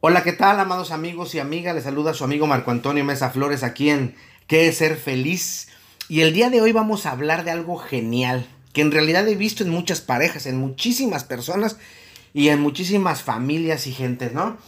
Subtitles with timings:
[0.00, 1.74] Hola, ¿qué tal, amados amigos y amigas?
[1.74, 4.14] Les saluda su amigo Marco Antonio Mesa Flores aquí en
[4.46, 5.68] ¿Qué es ser feliz?
[6.10, 9.36] Y el día de hoy vamos a hablar de algo genial que en realidad he
[9.36, 11.78] visto en muchas parejas, en muchísimas personas
[12.34, 14.58] y en muchísimas familias y gentes, ¿no?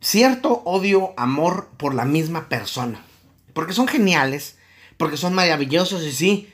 [0.00, 3.04] Cierto odio, amor por la misma persona.
[3.52, 4.58] Porque son geniales,
[4.96, 6.52] porque son maravillosos y sí,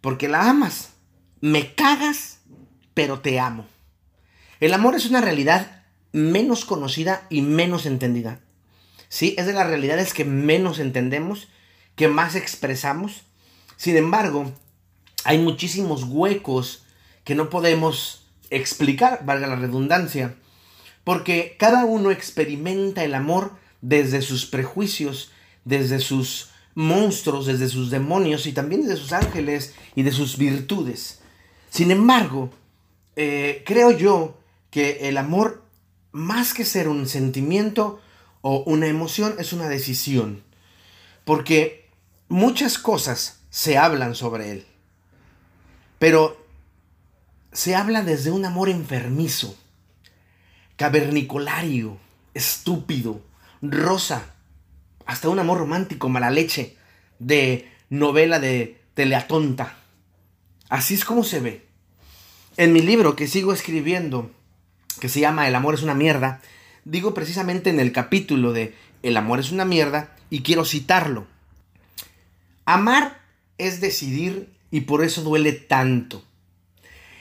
[0.00, 0.94] porque la amas.
[1.42, 2.38] Me cagas,
[2.94, 3.66] pero te amo.
[4.60, 5.81] El amor es una realidad
[6.12, 8.40] menos conocida y menos entendida.
[9.08, 11.48] Sí, es de las realidades que menos entendemos,
[11.96, 13.22] que más expresamos.
[13.76, 14.52] Sin embargo,
[15.24, 16.84] hay muchísimos huecos
[17.24, 20.34] que no podemos explicar, valga la redundancia,
[21.04, 25.30] porque cada uno experimenta el amor desde sus prejuicios,
[25.64, 31.20] desde sus monstruos, desde sus demonios y también desde sus ángeles y de sus virtudes.
[31.70, 32.50] Sin embargo,
[33.16, 34.38] eh, creo yo
[34.70, 35.61] que el amor
[36.12, 38.00] más que ser un sentimiento
[38.42, 40.42] o una emoción, es una decisión.
[41.24, 41.88] Porque
[42.28, 44.66] muchas cosas se hablan sobre él.
[45.98, 46.44] Pero
[47.52, 49.56] se habla desde un amor enfermizo,
[50.76, 51.98] cavernicolario,
[52.34, 53.20] estúpido,
[53.60, 54.34] rosa,
[55.06, 56.76] hasta un amor romántico, mala leche,
[57.18, 59.76] de novela de teleatonta.
[60.68, 61.66] Así es como se ve.
[62.56, 64.30] En mi libro que sigo escribiendo,
[65.00, 66.40] que se llama El amor es una mierda,
[66.84, 71.26] digo precisamente en el capítulo de El amor es una mierda y quiero citarlo.
[72.64, 73.20] Amar
[73.58, 76.24] es decidir y por eso duele tanto.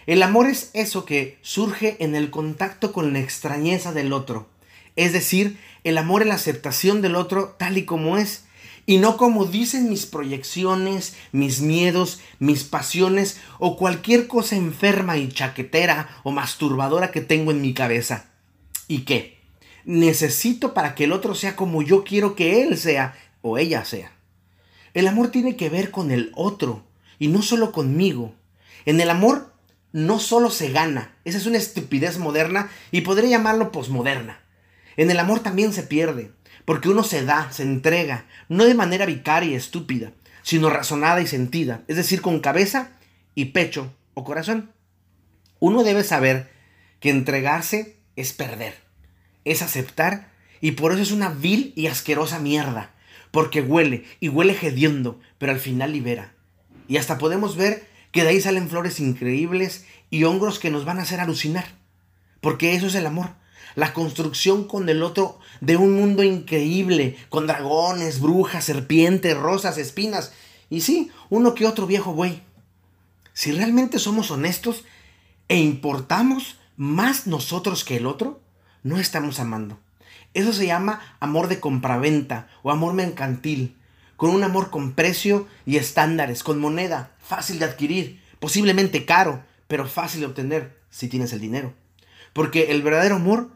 [0.08, 4.50] El amor es eso que surge en el contacto con la extrañeza del otro.
[4.96, 8.46] Es decir, el amor es la aceptación del otro tal y como es
[8.86, 15.30] y no como dicen mis proyecciones, mis miedos, mis pasiones o cualquier cosa enferma y
[15.30, 18.32] chaquetera o masturbadora que tengo en mi cabeza.
[18.88, 19.40] ¿Y qué?
[19.86, 24.12] Necesito para que el otro sea como yo quiero que él sea o ella sea.
[24.94, 26.84] El amor tiene que ver con el otro
[27.18, 28.34] y no solo conmigo.
[28.86, 29.54] En el amor
[29.94, 34.42] no solo se gana, esa es una estupidez moderna y podría llamarlo posmoderna.
[34.98, 36.32] En el amor también se pierde.
[36.72, 41.28] Porque uno se da, se entrega, no de manera vicaria y estúpida, sino razonada y
[41.28, 42.92] sentida, es decir, con cabeza
[43.36, 44.72] y pecho o corazón.
[45.60, 46.50] Uno debe saber
[47.02, 48.74] que entregarse es perder,
[49.44, 52.92] es aceptar, y por eso es una vil y asquerosa mierda,
[53.32, 56.36] porque huele y huele hediondo, pero al final libera.
[56.88, 61.00] Y hasta podemos ver que de ahí salen flores increíbles y hongros que nos van
[61.00, 61.66] a hacer alucinar,
[62.40, 63.41] porque eso es el amor
[63.76, 70.34] la construcción con el otro de un mundo increíble, con dragones, brujas, serpientes, rosas, espinas,
[70.70, 72.42] y sí, uno que otro viejo buey.
[73.34, 74.86] Si realmente somos honestos
[75.48, 78.42] e importamos más nosotros que el otro,
[78.84, 79.80] no estamos amando.
[80.34, 83.78] Eso se llama amor de compraventa o amor mercantil,
[84.16, 89.88] con un amor con precio y estándares, con moneda, fácil de adquirir, posiblemente caro, pero
[89.88, 91.74] fácil de obtener si tienes el dinero.
[92.34, 93.50] Porque el verdadero amor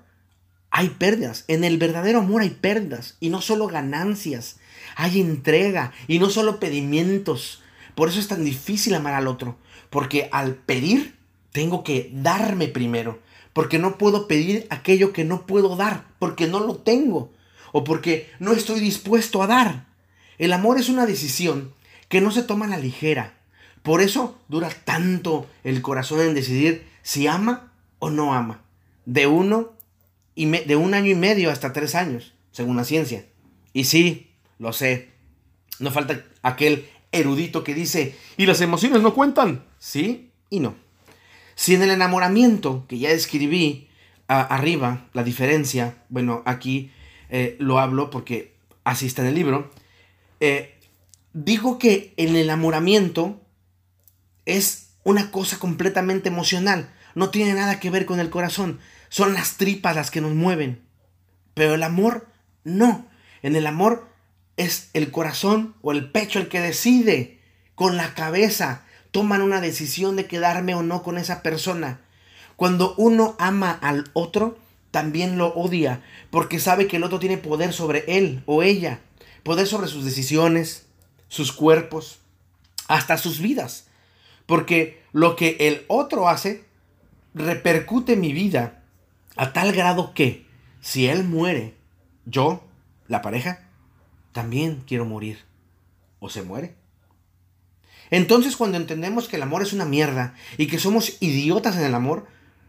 [0.72, 1.46] hay pérdidas.
[1.48, 4.58] En el verdadero amor hay pérdidas y no solo ganancias.
[4.96, 7.62] Hay entrega y no solo pedimientos.
[7.96, 9.58] Por eso es tan difícil amar al otro.
[9.90, 11.16] Porque al pedir,
[11.52, 13.20] tengo que darme primero.
[13.54, 16.06] Porque no puedo pedir aquello que no puedo dar.
[16.20, 17.32] Porque no lo tengo.
[17.72, 19.86] O porque no estoy dispuesto a dar.
[20.38, 21.74] El amor es una decisión
[22.10, 23.34] que no se toma a la ligera.
[23.82, 28.65] Por eso dura tanto el corazón en decidir si ama o no ama.
[29.06, 29.74] De uno
[30.36, 33.26] y de un año y medio hasta tres años, según la ciencia.
[33.74, 35.10] Y sí, lo sé.
[35.80, 39.66] No falta aquel erudito que dice, ¿y las emociones no cuentan?
[39.80, 40.76] Sí y no.
[41.56, 43.90] Si en el enamoramiento, que ya escribí
[44.28, 46.92] arriba, la diferencia, bueno, aquí
[47.30, 49.72] eh, lo hablo porque así está en el libro,
[50.40, 50.78] eh,
[51.34, 53.42] digo que el enamoramiento
[54.46, 58.80] es una cosa completamente emocional, no tiene nada que ver con el corazón.
[59.16, 60.86] Son las tripas las que nos mueven.
[61.54, 62.28] Pero el amor
[62.66, 63.08] no.
[63.44, 64.10] En el amor
[64.58, 67.40] es el corazón o el pecho el que decide.
[67.76, 72.02] Con la cabeza toman una decisión de quedarme o no con esa persona.
[72.58, 74.60] Cuando uno ama al otro,
[74.92, 79.00] también lo odia, porque sabe que el otro tiene poder sobre él o ella,
[79.44, 80.88] poder sobre sus decisiones,
[81.30, 82.20] sus cuerpos,
[82.90, 83.88] hasta sus vidas.
[84.46, 86.66] Porque lo que el otro hace
[87.34, 88.82] repercute en mi vida
[89.36, 90.46] a tal grado que
[90.82, 91.76] si él muere,
[92.26, 92.64] yo,
[93.08, 93.68] la pareja,
[94.32, 95.40] también quiero morir.
[96.20, 96.76] O se muere.
[98.12, 101.96] Entonces cuando entendemos que el amor es una mierda y que somos idiotas en el
[101.96, 102.28] amor,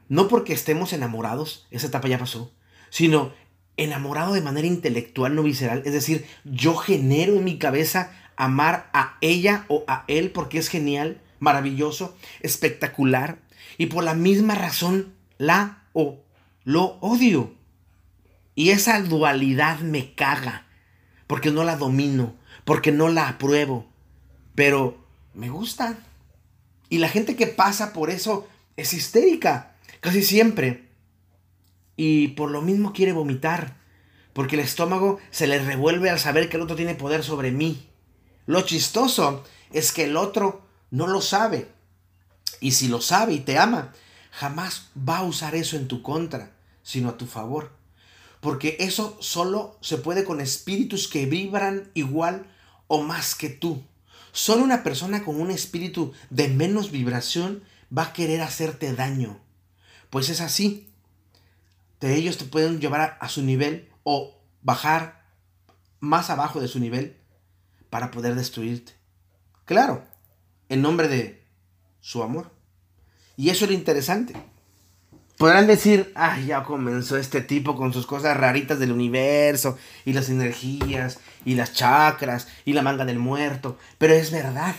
[0.08, 2.52] no porque estemos enamorados, esa etapa ya pasó,
[2.90, 3.32] sino
[3.76, 5.82] enamorado de manera intelectual, no visceral.
[5.84, 10.68] Es decir, yo genero en mi cabeza amar a ella o a él porque es
[10.68, 13.38] genial, maravilloso, espectacular.
[13.78, 16.20] Y por la misma razón la o
[16.66, 17.54] lo odio.
[18.54, 20.66] Y esa dualidad me caga.
[21.26, 22.34] Porque no la domino.
[22.66, 23.86] Porque no la apruebo.
[24.54, 25.02] Pero
[25.32, 25.96] me gusta.
[26.90, 28.46] Y la gente que pasa por eso
[28.76, 29.76] es histérica.
[30.00, 30.86] Casi siempre
[31.96, 33.76] y por lo mismo quiere vomitar,
[34.32, 37.88] porque el estómago se le revuelve al saber que el otro tiene poder sobre mí.
[38.44, 41.68] Lo chistoso es que el otro no lo sabe,
[42.60, 43.92] y si lo sabe y te ama,
[44.30, 46.52] jamás va a usar eso en tu contra,
[46.86, 47.72] sino a tu favor,
[48.40, 52.46] porque eso solo se puede con espíritus que vibran igual
[52.86, 53.82] o más que tú.
[54.30, 57.64] Solo una persona con un espíritu de menos vibración
[57.96, 59.40] va a querer hacerte daño.
[60.10, 60.88] Pues es así
[61.98, 65.24] de ellos te pueden llevar a, su nivel o bajar
[65.98, 67.16] más abajo de su nivel
[67.90, 68.92] para poder destruirte.
[69.64, 70.04] Claro,
[70.68, 71.44] en nombre de
[71.98, 72.52] su amor.
[73.36, 74.34] Y eso es interesante.
[75.36, 80.30] Podrán decir, ay, ya comenzó este tipo con sus cosas raritas del universo, y las
[80.30, 83.76] energías, y las chakras, y la manga del muerto.
[83.98, 84.74] Pero es verdad,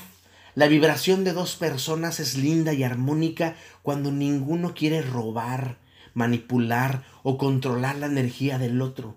[0.56, 5.78] la vibración de dos personas es linda y armónica cuando ninguno quiere robar,
[6.16, 9.16] manipular o controlar la energía del otro.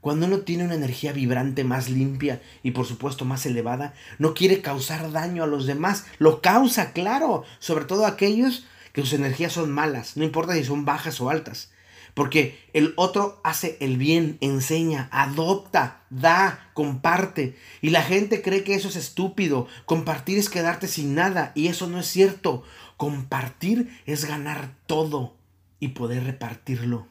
[0.00, 4.60] Cuando uno tiene una energía vibrante más limpia y por supuesto más elevada, no quiere
[4.60, 6.06] causar daño a los demás.
[6.18, 10.84] Lo causa, claro, sobre todo aquellos que sus energías son malas, no importa si son
[10.84, 11.70] bajas o altas.
[12.14, 17.56] Porque el otro hace el bien, enseña, adopta, da, comparte.
[17.80, 19.68] Y la gente cree que eso es estúpido.
[19.86, 21.52] Compartir es quedarte sin nada.
[21.54, 22.64] Y eso no es cierto.
[22.96, 25.36] Compartir es ganar todo
[25.78, 27.06] y poder repartirlo.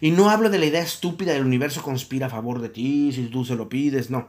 [0.00, 3.26] Y no hablo de la idea estúpida del universo conspira a favor de ti si
[3.26, 4.28] tú se lo pides, no.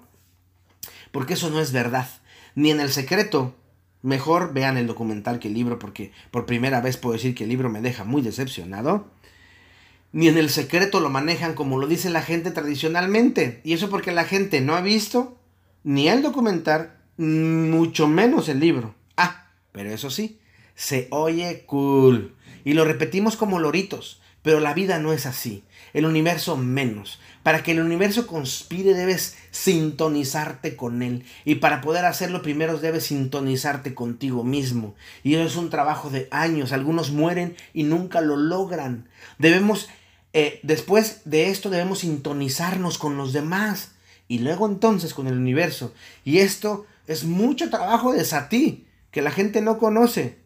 [1.12, 2.07] Porque eso no es verdad.
[2.56, 3.56] Ni en el secreto.
[4.03, 7.50] Mejor vean el documental que el libro porque por primera vez puedo decir que el
[7.50, 9.12] libro me deja muy decepcionado.
[10.12, 13.62] Ni en el secreto lo manejan como lo dice la gente tradicionalmente.
[13.63, 15.38] Y eso porque la gente no ha visto
[15.83, 18.95] ni el documental, mucho menos el libro.
[19.18, 20.39] Ah, pero eso sí,
[20.75, 22.36] se oye cool.
[22.63, 25.64] Y lo repetimos como loritos, pero la vida no es así.
[25.94, 27.20] El universo menos.
[27.44, 31.26] Para que el universo conspire debes sintonizarte con él.
[31.46, 34.96] Y para poder hacerlo primero debes sintonizarte contigo mismo.
[35.24, 36.72] Y eso es un trabajo de años.
[36.72, 39.10] Algunos mueren y nunca lo logran.
[39.38, 39.90] Debemos,
[40.34, 43.92] eh, después de esto debemos sintonizarnos con los demás.
[44.28, 45.94] Y luego entonces con el universo.
[46.24, 50.40] Y esto es mucho trabajo de Sati, que la gente no conoce.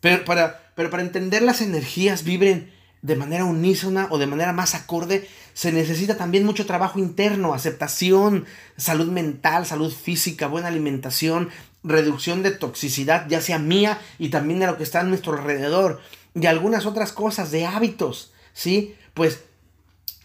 [0.00, 2.73] Pero para, pero para entender las energías vibren
[3.04, 8.46] de manera unísona o de manera más acorde, se necesita también mucho trabajo interno, aceptación,
[8.78, 11.50] salud mental, salud física, buena alimentación,
[11.82, 16.00] reducción de toxicidad, ya sea mía y también de lo que está a nuestro alrededor,
[16.34, 18.94] y algunas otras cosas, de hábitos, ¿sí?
[19.12, 19.44] Pues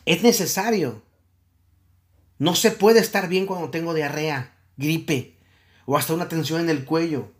[0.05, 1.01] es necesario.
[2.37, 5.35] No se puede estar bien cuando tengo diarrea, gripe
[5.85, 7.33] o hasta una tensión en el cuello.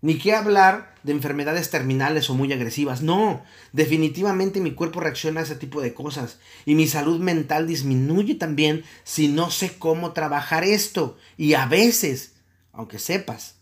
[0.00, 3.02] Ni qué hablar de enfermedades terminales o muy agresivas.
[3.02, 3.42] No,
[3.72, 6.38] definitivamente mi cuerpo reacciona a ese tipo de cosas.
[6.64, 11.16] Y mi salud mental disminuye también si no sé cómo trabajar esto.
[11.36, 12.34] Y a veces,
[12.72, 13.56] aunque sepas,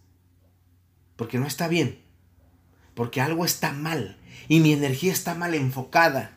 [1.17, 2.03] porque no está bien,
[2.95, 4.19] porque algo está mal
[4.49, 6.37] y mi energía está mal enfocada.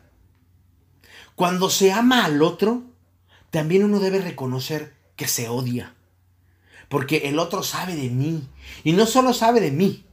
[1.35, 2.83] Cuando se ama al otro,
[3.49, 5.95] también uno debe reconocer que se odia
[6.89, 8.49] porque el otro sabe de mí.
[8.83, 10.05] Y no solo sabe de mí,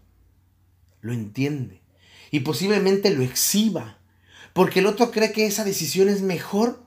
[1.00, 1.82] lo entiende.
[2.30, 3.98] Y posiblemente lo exhiba.
[4.52, 6.82] Porque el otro cree que esa decisión es mejor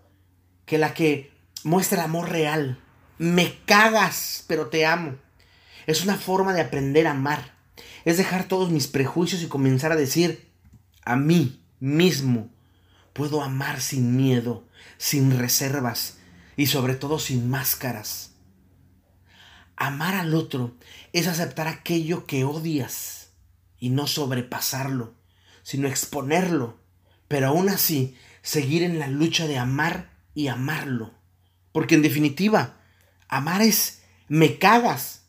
[0.65, 1.31] que la que
[1.63, 2.79] muestra el amor real.
[3.17, 5.17] Me cagas, pero te amo.
[5.87, 7.55] Es una forma de aprender a amar.
[8.05, 10.47] Es dejar todos mis prejuicios y comenzar a decir,
[11.03, 12.49] a mí mismo,
[13.13, 14.63] puedo amar sin miedo,
[14.97, 16.17] sin reservas
[16.55, 18.33] y sobre todo sin máscaras.
[19.79, 20.75] Amar al otro
[21.13, 23.29] es aceptar aquello que odias
[23.79, 25.13] y no sobrepasarlo,
[25.63, 26.77] sino exponerlo,
[27.29, 31.13] pero aún así seguir en la lucha de amar y amarlo.
[31.71, 32.75] Porque en definitiva,
[33.29, 35.23] amar es me cagas,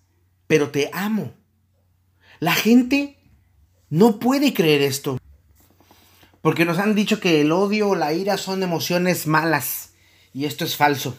[0.49, 1.33] pero te amo.
[2.41, 3.19] La gente
[3.89, 5.21] no puede creer esto.
[6.43, 9.93] Porque nos han dicho que el odio o la ira son emociones malas.
[10.35, 11.17] Y esto es falso.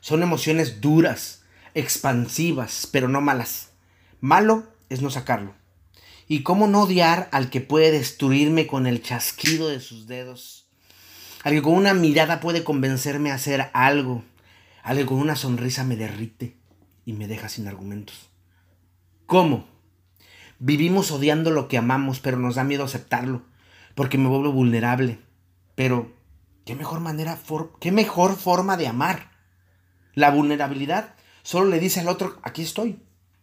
[0.00, 1.43] Son emociones duras
[1.74, 3.70] expansivas, pero no malas.
[4.20, 5.54] Malo es no sacarlo.
[6.26, 10.64] ¿Y cómo no odiar al que puede destruirme con el chasquido de sus dedos?
[11.44, 14.24] al que con una mirada puede convencerme a hacer algo,
[14.82, 16.56] al que con una sonrisa me derrite
[17.04, 18.30] y me deja sin argumentos.
[19.26, 19.66] ¿Cómo?
[20.58, 23.42] Vivimos odiando lo que amamos, pero nos da miedo aceptarlo,
[23.94, 25.18] porque me vuelvo vulnerable.
[25.74, 26.14] Pero,
[26.64, 27.38] ¿qué mejor manera,
[27.78, 29.30] qué mejor forma de amar?
[30.14, 31.13] La vulnerabilidad
[31.44, 32.98] solo le dice al otro, aquí estoy,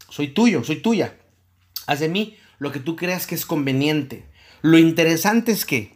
[0.10, 1.18] soy tuyo, soy tuya.
[1.88, 4.26] Haz de mí lo que tú creas que es conveniente.
[4.62, 5.96] Lo interesante es que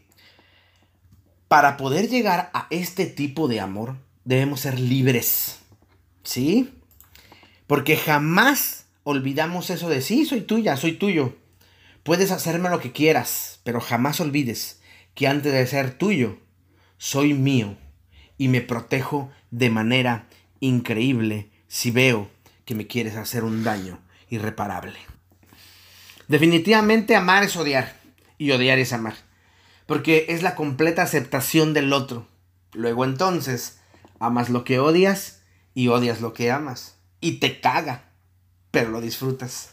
[1.49, 5.59] para poder llegar a este tipo de amor debemos ser libres.
[6.23, 6.73] ¿Sí?
[7.67, 11.35] Porque jamás olvidamos eso de sí, soy tuya, soy tuyo.
[12.03, 14.79] Puedes hacerme lo que quieras, pero jamás olvides
[15.15, 16.37] que antes de ser tuyo,
[16.97, 17.77] soy mío
[18.37, 20.27] y me protejo de manera
[20.59, 22.29] increíble si veo
[22.63, 24.97] que me quieres hacer un daño irreparable.
[26.29, 27.97] Definitivamente amar es odiar
[28.37, 29.15] y odiar es amar,
[29.85, 32.29] porque es la completa aceptación del otro.
[32.71, 33.79] Luego entonces,
[34.19, 35.41] amas lo que odias
[35.73, 36.95] y odias lo que amas.
[37.19, 38.05] Y te caga,
[38.71, 39.71] pero lo disfrutas.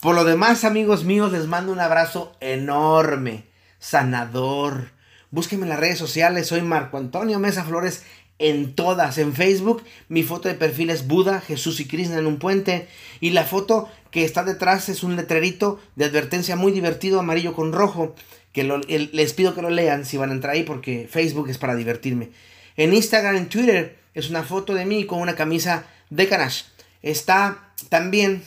[0.00, 3.46] Por lo demás, amigos míos, les mando un abrazo enorme,
[3.78, 4.90] sanador.
[5.30, 8.02] Búsquenme en las redes sociales, soy Marco Antonio Mesa Flores
[8.38, 9.18] en todas.
[9.18, 12.88] En Facebook, mi foto de perfil es Buda, Jesús y Krishna en un puente.
[13.20, 17.72] Y la foto que está detrás es un letrerito de advertencia muy divertido, amarillo con
[17.72, 18.14] rojo.
[18.52, 21.74] Que les pido que lo lean si van a entrar ahí porque Facebook es para
[21.74, 22.30] divertirme.
[22.76, 26.62] En Instagram, en Twitter, es una foto de mí con una camisa de Canash.
[27.02, 28.42] Está también